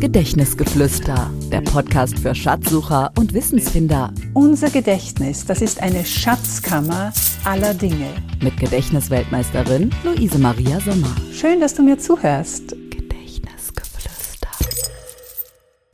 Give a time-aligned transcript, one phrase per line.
[0.00, 4.14] Gedächtnisgeflüster, der Podcast für Schatzsucher und Wissensfinder.
[4.32, 7.12] Unser Gedächtnis, das ist eine Schatzkammer
[7.44, 8.08] aller Dinge.
[8.42, 11.14] Mit Gedächtnisweltmeisterin Luise Maria Sommer.
[11.34, 12.70] Schön, dass du mir zuhörst.
[12.90, 14.48] Gedächtnisgeflüster.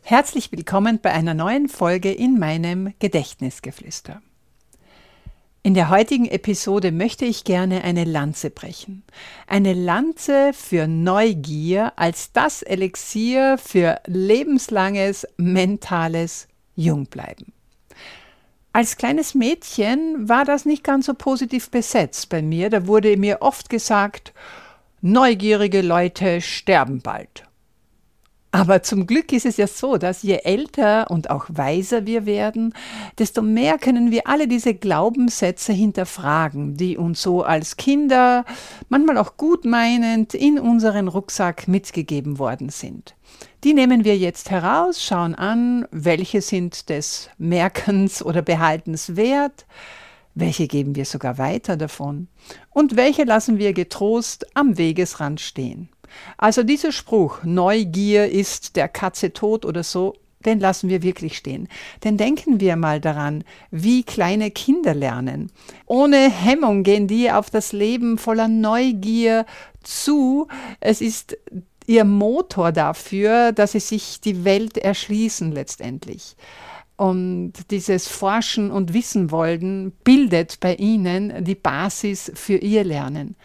[0.03, 4.23] Herzlich willkommen bei einer neuen Folge in meinem Gedächtnisgeflüster.
[5.67, 9.03] In der heutigen Episode möchte ich gerne eine Lanze brechen.
[9.49, 17.53] Eine Lanze für Neugier als das Elixier für lebenslanges mentales Jungbleiben.
[18.73, 22.71] Als kleines Mädchen war das nicht ganz so positiv besetzt bei mir.
[22.71, 24.33] Da wurde mir oft gesagt,
[25.01, 27.43] neugierige Leute sterben bald.
[28.57, 32.73] Aber zum Glück ist es ja so, dass je älter und auch weiser wir werden,
[33.19, 38.47] desto mehr können wir alle diese Glaubenssätze hinterfragen, die uns so als Kinder,
[38.89, 43.15] manchmal auch gut meinend, in unseren Rucksack mitgegeben worden sind.
[43.63, 49.67] Die nehmen wir jetzt heraus, schauen an, welche sind des Merkens oder Behaltens wert,
[50.35, 52.29] welche geben wir sogar weiter davon
[52.71, 55.91] und welche lassen wir getrost am Wegesrand stehen.
[56.37, 61.69] Also dieser Spruch, Neugier ist der Katze tot oder so, den lassen wir wirklich stehen.
[62.05, 65.51] Denn denken wir mal daran, wie kleine Kinder lernen.
[65.87, 69.45] Ohne Hemmung gehen die auf das Leben voller Neugier
[69.83, 70.47] zu.
[70.81, 71.37] Es ist
[71.87, 76.37] ihr Motor dafür, dass sie sich die Welt erschließen letztendlich.
[76.97, 83.37] Und dieses Forschen und Wissen wollen bildet bei ihnen die Basis für ihr Lernen.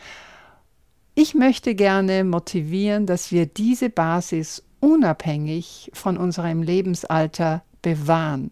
[1.14, 8.52] Ich möchte gerne motivieren, dass wir diese Basis unabhängig von unserem Lebensalter bewahren,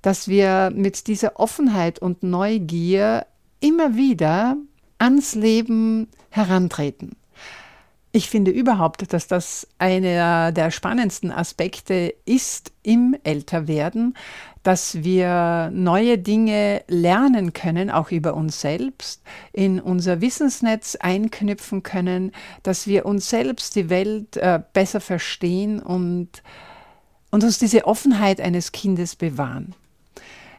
[0.00, 3.26] dass wir mit dieser Offenheit und Neugier
[3.60, 4.56] immer wieder
[4.98, 7.16] ans Leben herantreten.
[8.14, 14.14] Ich finde überhaupt, dass das einer der spannendsten Aspekte ist im Älterwerden,
[14.62, 19.22] dass wir neue Dinge lernen können, auch über uns selbst,
[19.54, 22.32] in unser Wissensnetz einknüpfen können,
[22.62, 26.42] dass wir uns selbst die Welt äh, besser verstehen und,
[27.30, 29.74] und uns diese Offenheit eines Kindes bewahren.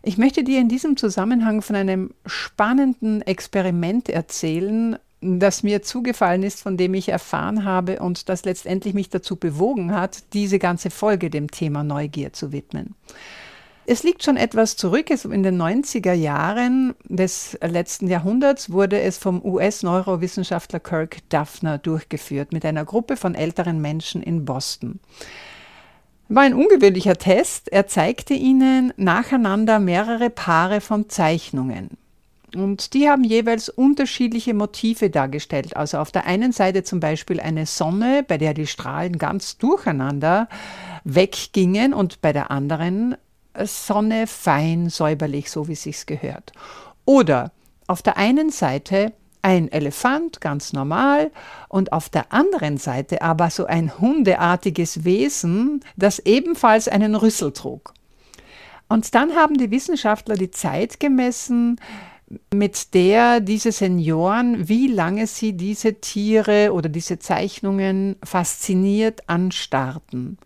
[0.01, 4.97] Ich möchte dir in diesem Zusammenhang von einem spannenden Experiment erzählen,
[5.39, 9.93] das mir zugefallen ist, von dem ich erfahren habe und das letztendlich mich dazu bewogen
[9.93, 12.95] hat, diese ganze Folge dem Thema Neugier zu widmen.
[13.85, 15.09] Es liegt schon etwas zurück.
[15.09, 22.63] In den 90er Jahren des letzten Jahrhunderts wurde es vom US-Neurowissenschaftler Kirk Duffner durchgeführt mit
[22.65, 24.99] einer Gruppe von älteren Menschen in Boston.
[26.29, 27.71] War ein ungewöhnlicher Test.
[27.73, 31.89] Er zeigte ihnen nacheinander mehrere Paare von Zeichnungen.
[32.55, 35.75] Und die haben jeweils unterschiedliche Motive dargestellt.
[35.75, 40.47] Also auf der einen Seite zum Beispiel eine Sonne, bei der die Strahlen ganz durcheinander
[41.03, 43.15] weggingen und bei der anderen
[43.63, 46.51] Sonne fein säuberlich, so wie sich's gehört.
[47.05, 47.51] Oder
[47.87, 51.31] auf der einen Seite ein Elefant, ganz normal,
[51.67, 57.93] und auf der anderen Seite aber so ein hundeartiges Wesen, das ebenfalls einen Rüssel trug.
[58.87, 61.79] Und dann haben die Wissenschaftler die Zeit gemessen,
[62.53, 70.37] mit der diese Senioren, wie lange sie diese Tiere oder diese Zeichnungen fasziniert anstarrten.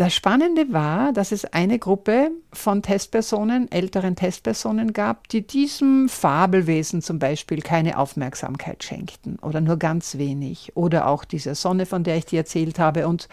[0.00, 7.02] Das Spannende war, dass es eine Gruppe von Testpersonen, älteren Testpersonen gab, die diesem Fabelwesen
[7.02, 10.72] zum Beispiel keine Aufmerksamkeit schenkten oder nur ganz wenig.
[10.74, 13.28] Oder auch dieser Sonne, von der ich dir erzählt habe, und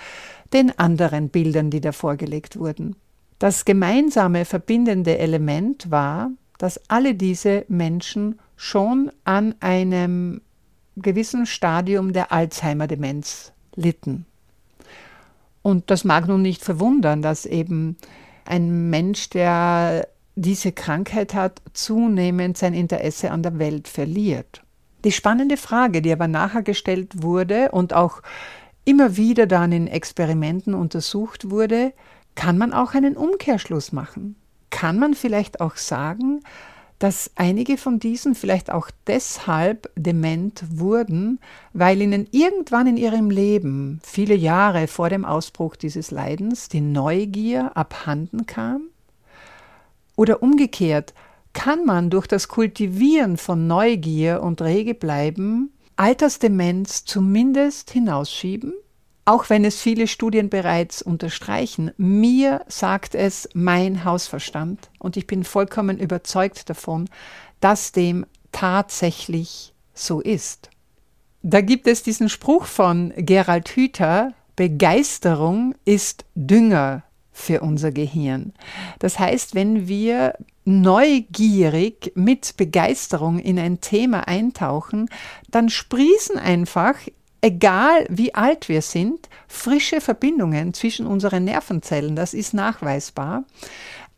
[0.52, 2.98] den anderen Bildern, die da vorgelegt wurden.
[3.40, 10.42] Das gemeinsame verbindende Element war, dass alle diese Menschen schon an einem
[10.96, 14.26] gewissen Stadium der Alzheimer-Demenz litten.
[15.62, 17.98] Und das mag nun nicht verwundern, dass eben
[18.46, 24.64] ein Mensch, der diese Krankheit hat, zunehmend sein Interesse an der Welt verliert.
[25.04, 28.22] Die spannende Frage, die aber nachher gestellt wurde und auch
[28.86, 31.94] immer wieder dann in Experimenten untersucht wurde,
[32.36, 34.36] kann man auch einen Umkehrschluss machen?
[34.70, 36.42] Kann man vielleicht auch sagen,
[37.00, 41.40] dass einige von diesen vielleicht auch deshalb dement wurden,
[41.74, 47.78] weil ihnen irgendwann in ihrem Leben, viele Jahre vor dem Ausbruch dieses Leidens, die Neugier
[47.78, 48.88] abhanden kam?
[50.16, 51.14] Oder umgekehrt,
[51.54, 58.74] kann man durch das Kultivieren von Neugier und rege bleiben Altersdemenz zumindest hinausschieben?
[59.28, 65.44] Auch wenn es viele Studien bereits unterstreichen, mir sagt es mein Hausverstand und ich bin
[65.44, 67.10] vollkommen überzeugt davon,
[67.60, 70.70] dass dem tatsächlich so ist.
[71.44, 77.04] Da gibt es diesen Spruch von Gerald Hüther, Begeisterung ist Dünger
[77.34, 78.54] für unser Gehirn.
[79.00, 85.10] Das heißt, wenn wir neugierig mit Begeisterung in ein Thema eintauchen,
[85.52, 86.96] dann sprießen einfach,
[87.42, 92.16] egal wie alt wir sind, frische Verbindungen zwischen unseren Nervenzellen.
[92.16, 93.44] Das ist nachweisbar.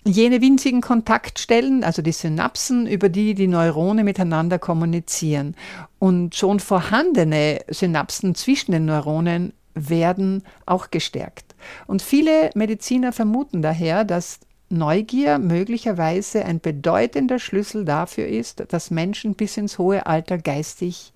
[0.05, 5.55] Jene winzigen Kontaktstellen, also die Synapsen, über die die Neurone miteinander kommunizieren.
[5.99, 11.55] Und schon vorhandene Synapsen zwischen den Neuronen werden auch gestärkt.
[11.85, 14.39] Und viele Mediziner vermuten daher, dass
[14.69, 21.11] Neugier möglicherweise ein bedeutender Schlüssel dafür ist, dass Menschen bis ins hohe Alter geistig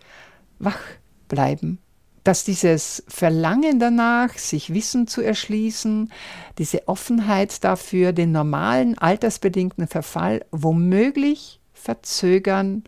[0.59, 0.79] wach
[1.27, 1.79] bleiben.
[2.23, 6.11] Dass dieses Verlangen danach, sich Wissen zu erschließen,
[6.57, 12.83] diese Offenheit dafür, den normalen altersbedingten Verfall womöglich verzögern,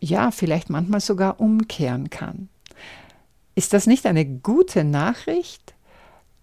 [0.00, 2.48] ja, vielleicht manchmal sogar umkehren kann.
[3.54, 5.74] Ist das nicht eine gute Nachricht?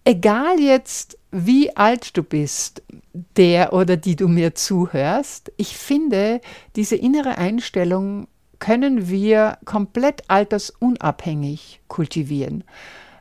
[0.04, 2.82] Egal jetzt, wie alt du bist,
[3.36, 6.40] der oder die du mir zuhörst, ich finde,
[6.76, 12.64] diese innere Einstellung können wir komplett altersunabhängig kultivieren.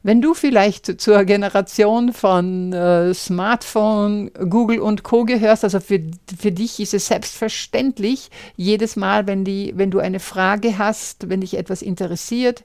[0.04, 5.26] Wenn du vielleicht zur Generation von äh, Smartphone, Google und Co.
[5.26, 6.00] gehörst, also für,
[6.40, 11.42] für dich ist es selbstverständlich, jedes Mal, wenn, die, wenn du eine Frage hast, wenn
[11.42, 12.64] dich etwas interessiert,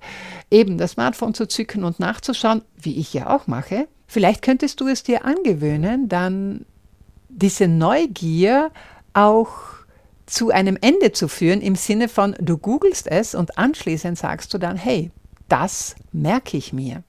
[0.53, 3.89] eben das Smartphone zu zücken und nachzuschauen, wie ich ja auch mache.
[4.07, 6.65] Vielleicht könntest du es dir angewöhnen, dann
[7.29, 8.71] diese Neugier
[9.15, 9.51] auch
[10.27, 14.59] zu einem Ende zu führen, im Sinne von, du googelst es und anschließend sagst du
[14.59, 15.11] dann, hey,
[15.49, 17.03] das merke ich mir.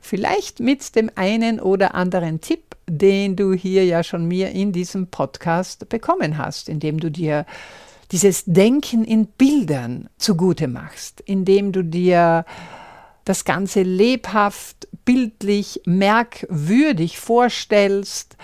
[0.00, 5.08] Vielleicht mit dem einen oder anderen Tipp, den du hier ja schon mir in diesem
[5.08, 7.44] Podcast bekommen hast, indem du dir
[8.12, 12.44] dieses Denken in Bildern zugute machst, indem du dir
[13.24, 18.36] das Ganze lebhaft, bildlich, merkwürdig vorstellst,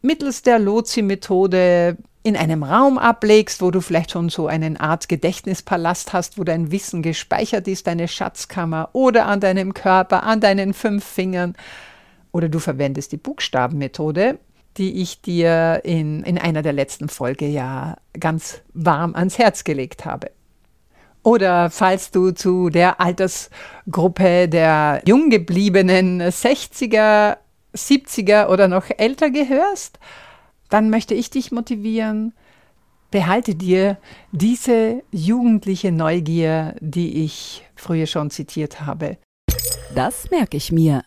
[0.00, 6.12] mittels der Lozi-Methode in einem Raum ablegst, wo du vielleicht schon so eine Art Gedächtnispalast
[6.12, 11.04] hast, wo dein Wissen gespeichert ist, deine Schatzkammer oder an deinem Körper, an deinen fünf
[11.04, 11.54] Fingern.
[12.32, 14.40] Oder du verwendest die Buchstabenmethode,
[14.76, 20.04] die ich dir in, in einer der letzten Folge ja ganz warm ans Herz gelegt
[20.04, 20.32] habe.
[21.22, 27.36] Oder falls du zu der Altersgruppe der jung gebliebenen 60er,
[27.72, 30.00] 70er oder noch älter gehörst,
[30.68, 32.32] dann möchte ich dich motivieren,
[33.10, 33.98] behalte dir
[34.32, 39.18] diese jugendliche Neugier, die ich früher schon zitiert habe.
[39.94, 41.04] Das merke ich mir.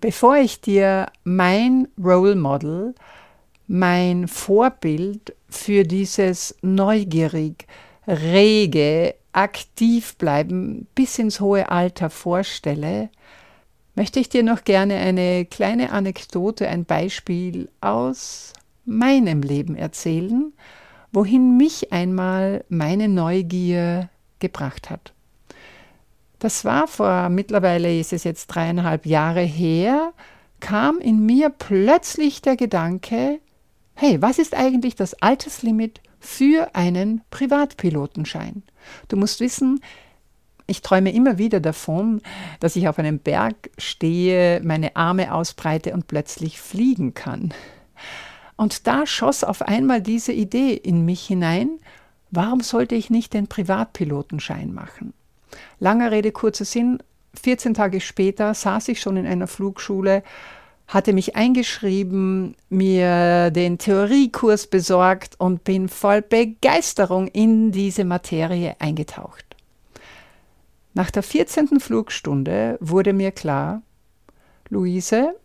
[0.00, 2.94] Bevor ich dir mein Role Model,
[3.66, 7.66] mein Vorbild für dieses neugierig,
[8.06, 13.10] rege, aktiv bleiben bis ins hohe Alter vorstelle,
[13.94, 18.52] möchte ich dir noch gerne eine kleine Anekdote, ein Beispiel aus
[18.88, 20.52] meinem Leben erzählen,
[21.12, 25.12] wohin mich einmal meine Neugier gebracht hat.
[26.38, 30.12] Das war vor mittlerweile ist es jetzt dreieinhalb Jahre her,
[30.60, 33.40] kam in mir plötzlich der Gedanke,
[33.94, 38.62] hey, was ist eigentlich das Alterslimit für einen Privatpilotenschein?
[39.08, 39.80] Du musst wissen,
[40.66, 42.20] ich träume immer wieder davon,
[42.60, 47.54] dass ich auf einem Berg stehe, meine Arme ausbreite und plötzlich fliegen kann.
[48.58, 51.78] Und da schoss auf einmal diese Idee in mich hinein,
[52.32, 55.14] warum sollte ich nicht den Privatpilotenschein machen?
[55.78, 56.98] Langer Rede, kurzer Sinn,
[57.40, 60.24] 14 Tage später saß ich schon in einer Flugschule,
[60.88, 69.44] hatte mich eingeschrieben, mir den Theoriekurs besorgt und bin voll Begeisterung in diese Materie eingetaucht.
[70.94, 71.78] Nach der 14.
[71.78, 73.82] Flugstunde wurde mir klar,
[74.68, 75.36] Luise,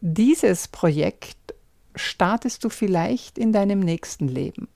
[0.00, 1.39] dieses Projekt
[1.94, 4.68] startest du vielleicht in deinem nächsten Leben,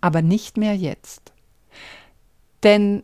[0.00, 1.32] aber nicht mehr jetzt.
[2.62, 3.02] Denn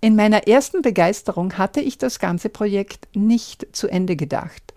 [0.00, 4.74] in meiner ersten Begeisterung hatte ich das ganze Projekt nicht zu Ende gedacht.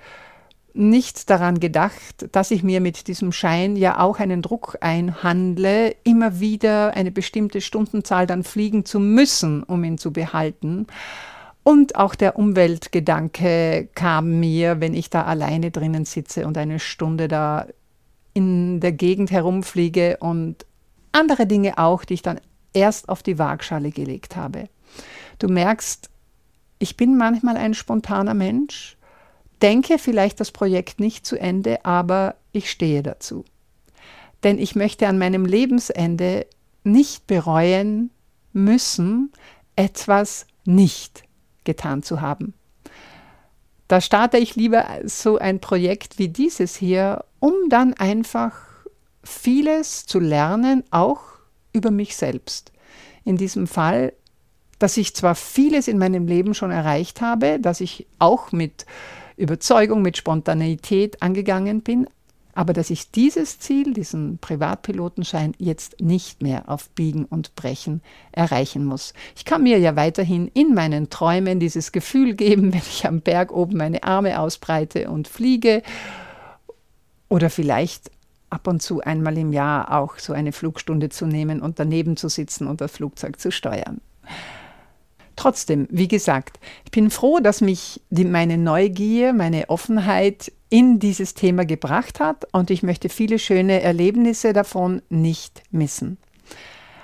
[0.73, 6.39] Nicht daran gedacht, dass ich mir mit diesem Schein ja auch einen Druck einhandle, immer
[6.39, 10.87] wieder eine bestimmte Stundenzahl dann fliegen zu müssen, um ihn zu behalten.
[11.63, 17.27] Und auch der Umweltgedanke kam mir, wenn ich da alleine drinnen sitze und eine Stunde
[17.27, 17.67] da
[18.37, 20.63] in der Gegend herumfliege und
[21.11, 22.39] andere Dinge auch, die ich dann
[22.71, 24.69] erst auf die Waagschale gelegt habe.
[25.39, 26.11] Du merkst,
[26.77, 28.95] ich bin manchmal ein spontaner Mensch,
[29.63, 33.43] denke vielleicht das Projekt nicht zu Ende, aber ich stehe dazu.
[34.43, 36.45] Denn ich möchte an meinem Lebensende
[36.83, 38.11] nicht bereuen
[38.53, 39.31] müssen,
[39.75, 41.23] etwas nicht
[41.63, 42.53] getan zu haben.
[43.87, 48.53] da starte ich lieber so ein Projekt wie dieses hier, um dann einfach
[49.23, 51.21] vieles zu lernen, auch
[51.73, 52.71] über mich selbst.
[53.23, 54.13] In diesem Fall,
[54.79, 58.85] dass ich zwar vieles in meinem Leben schon erreicht habe, dass ich auch mit
[59.35, 62.07] Überzeugung, mit Spontaneität angegangen bin,
[62.57, 68.01] aber dass ich dieses Ziel, diesen Privatpilotenschein, jetzt nicht mehr auf Biegen und Brechen
[68.31, 69.13] erreichen muss.
[69.35, 73.51] Ich kann mir ja weiterhin in meinen Träumen dieses Gefühl geben, wenn ich am Berg
[73.51, 75.83] oben meine Arme ausbreite und fliege
[77.29, 78.11] oder vielleicht
[78.49, 82.29] ab und zu einmal im Jahr auch so eine Flugstunde zu nehmen und daneben zu
[82.29, 83.99] sitzen und das Flugzeug zu steuern.
[85.35, 91.33] Trotzdem, wie gesagt, ich bin froh, dass mich die, meine Neugier, meine Offenheit in dieses
[91.35, 96.17] Thema gebracht hat und ich möchte viele schöne Erlebnisse davon nicht missen.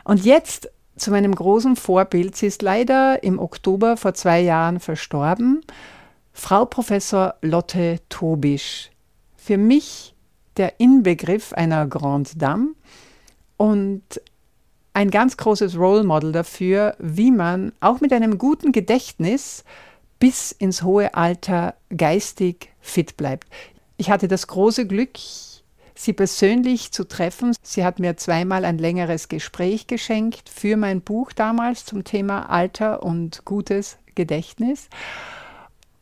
[0.03, 2.35] Und jetzt zu meinem großen Vorbild.
[2.35, 5.61] Sie ist leider im Oktober vor zwei Jahren verstorben.
[6.31, 8.89] Frau Professor Lotte Tobisch.
[9.35, 10.12] Für mich
[10.57, 12.69] der Inbegriff einer Grande Dame
[13.57, 14.03] und
[14.93, 19.63] ein ganz großes Role Model dafür, wie man auch mit einem guten Gedächtnis
[20.19, 23.47] bis ins hohe Alter geistig fit bleibt.
[23.97, 25.17] Ich hatte das große Glück,
[25.95, 27.55] sie persönlich zu treffen.
[27.61, 33.03] Sie hat mir zweimal ein längeres Gespräch geschenkt für mein Buch damals zum Thema Alter
[33.03, 34.89] und gutes Gedächtnis.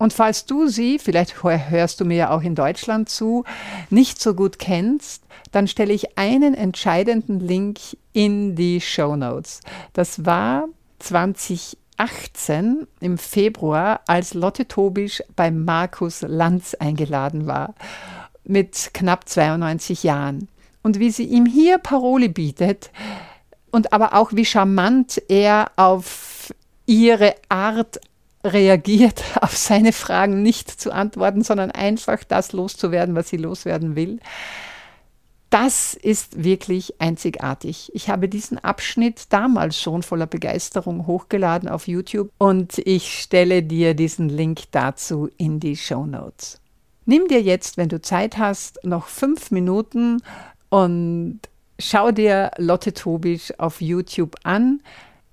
[0.02, 3.44] Und falls du sie, vielleicht hörst du mir ja auch in Deutschland zu,
[3.92, 7.78] nicht so gut kennst, dann stelle ich einen entscheidenden Link
[8.12, 9.60] in die Show Notes.
[9.94, 17.76] Das war 2018 im Februar, als Lotte Tobisch bei Markus Lanz eingeladen war,
[18.44, 20.48] mit knapp 92 Jahren.
[20.82, 22.90] Und wie sie ihm hier Paroli bietet
[23.70, 26.52] und aber auch wie charmant er auf
[26.88, 28.00] ihre Art
[28.44, 34.20] reagiert, auf seine Fragen nicht zu antworten, sondern einfach das loszuwerden, was sie loswerden will.
[35.52, 37.92] Das ist wirklich einzigartig.
[37.94, 43.94] Ich habe diesen Abschnitt damals schon voller Begeisterung hochgeladen auf YouTube und ich stelle dir
[43.94, 46.62] diesen Link dazu in die Show Notes.
[47.06, 50.22] Nimm dir jetzt, wenn du Zeit hast, noch fünf Minuten
[50.70, 51.42] und
[51.80, 54.82] schau dir Lotte Tobisch auf YouTube an.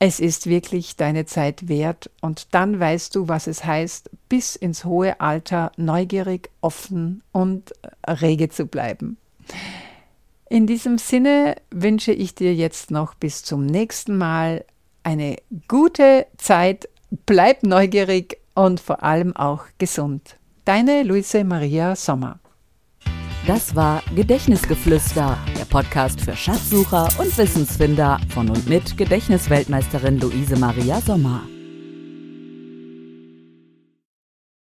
[0.01, 4.85] Es ist wirklich deine Zeit wert und dann weißt du, was es heißt, bis ins
[4.85, 7.73] hohe Alter neugierig, offen und
[8.07, 9.17] rege zu bleiben.
[10.49, 14.65] In diesem Sinne wünsche ich dir jetzt noch bis zum nächsten Mal
[15.03, 15.37] eine
[15.67, 16.89] gute Zeit,
[17.27, 20.37] bleib neugierig und vor allem auch gesund.
[20.65, 22.39] Deine Luise Maria Sommer.
[23.47, 31.43] Das war Gedächtnisgeflüster, Podcast für Schatzsucher und Wissensfinder von und mit Gedächtnisweltmeisterin Luise Maria Sommer.